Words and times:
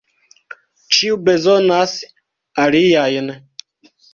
Ĉiu 0.95 1.19
bezonas 1.27 1.93
aliajn. 2.67 3.31